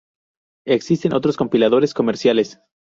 [0.65, 2.59] Existen otros compiladores comerciales.